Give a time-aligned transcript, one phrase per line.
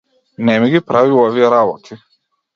[0.47, 2.01] Не ми ги прави овие работи.